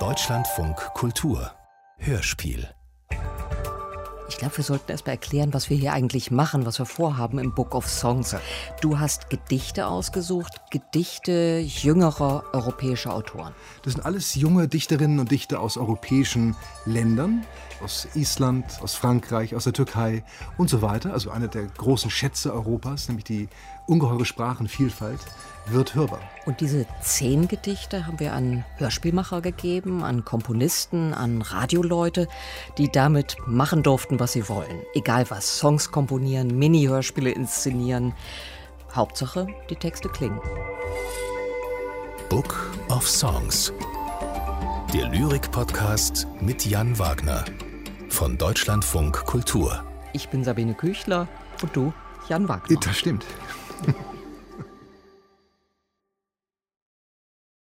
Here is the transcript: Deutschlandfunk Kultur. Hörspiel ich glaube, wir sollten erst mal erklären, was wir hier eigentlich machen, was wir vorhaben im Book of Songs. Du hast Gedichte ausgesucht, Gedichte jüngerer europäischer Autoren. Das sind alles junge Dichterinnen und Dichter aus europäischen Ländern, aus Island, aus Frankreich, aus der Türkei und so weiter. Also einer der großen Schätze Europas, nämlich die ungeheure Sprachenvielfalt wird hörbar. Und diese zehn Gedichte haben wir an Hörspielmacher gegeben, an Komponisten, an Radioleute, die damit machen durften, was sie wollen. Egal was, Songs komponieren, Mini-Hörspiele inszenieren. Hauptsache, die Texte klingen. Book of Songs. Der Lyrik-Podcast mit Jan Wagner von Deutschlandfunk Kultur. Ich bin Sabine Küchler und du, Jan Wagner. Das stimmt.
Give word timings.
Deutschlandfunk 0.00 0.76
Kultur. 0.94 1.52
Hörspiel 1.96 2.74
ich 4.28 4.38
glaube, 4.38 4.56
wir 4.56 4.64
sollten 4.64 4.90
erst 4.90 5.06
mal 5.06 5.12
erklären, 5.12 5.52
was 5.52 5.70
wir 5.70 5.76
hier 5.76 5.92
eigentlich 5.92 6.30
machen, 6.30 6.66
was 6.66 6.78
wir 6.78 6.86
vorhaben 6.86 7.38
im 7.38 7.54
Book 7.54 7.74
of 7.74 7.88
Songs. 7.88 8.34
Du 8.80 8.98
hast 8.98 9.30
Gedichte 9.30 9.86
ausgesucht, 9.86 10.52
Gedichte 10.70 11.58
jüngerer 11.58 12.44
europäischer 12.52 13.12
Autoren. 13.12 13.52
Das 13.82 13.94
sind 13.94 14.04
alles 14.04 14.34
junge 14.34 14.68
Dichterinnen 14.68 15.18
und 15.18 15.30
Dichter 15.30 15.60
aus 15.60 15.76
europäischen 15.76 16.56
Ländern, 16.86 17.44
aus 17.82 18.08
Island, 18.14 18.64
aus 18.80 18.94
Frankreich, 18.94 19.54
aus 19.54 19.64
der 19.64 19.72
Türkei 19.72 20.24
und 20.56 20.70
so 20.70 20.80
weiter. 20.80 21.12
Also 21.12 21.30
einer 21.30 21.48
der 21.48 21.66
großen 21.66 22.10
Schätze 22.10 22.52
Europas, 22.52 23.08
nämlich 23.08 23.24
die 23.24 23.48
ungeheure 23.86 24.24
Sprachenvielfalt 24.24 25.20
wird 25.66 25.94
hörbar. 25.94 26.20
Und 26.46 26.60
diese 26.60 26.86
zehn 27.00 27.48
Gedichte 27.48 28.06
haben 28.06 28.20
wir 28.20 28.32
an 28.34 28.64
Hörspielmacher 28.76 29.40
gegeben, 29.40 30.02
an 30.02 30.24
Komponisten, 30.24 31.14
an 31.14 31.42
Radioleute, 31.42 32.28
die 32.76 32.90
damit 32.90 33.36
machen 33.46 33.82
durften, 33.82 34.20
was 34.24 34.32
sie 34.32 34.48
wollen. 34.48 34.86
Egal 34.94 35.28
was, 35.28 35.58
Songs 35.58 35.90
komponieren, 35.90 36.58
Mini-Hörspiele 36.58 37.30
inszenieren. 37.30 38.14
Hauptsache, 38.94 39.46
die 39.68 39.76
Texte 39.76 40.08
klingen. 40.08 40.40
Book 42.30 42.70
of 42.88 43.06
Songs. 43.06 43.70
Der 44.94 45.08
Lyrik-Podcast 45.10 46.26
mit 46.40 46.64
Jan 46.64 46.98
Wagner 46.98 47.44
von 48.08 48.38
Deutschlandfunk 48.38 49.26
Kultur. 49.26 49.84
Ich 50.14 50.30
bin 50.30 50.42
Sabine 50.42 50.72
Küchler 50.72 51.28
und 51.60 51.76
du, 51.76 51.92
Jan 52.30 52.48
Wagner. 52.48 52.78
Das 52.80 52.96
stimmt. 52.96 53.26